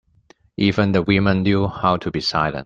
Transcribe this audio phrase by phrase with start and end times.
[0.57, 2.55] Even the women knew how to be silent.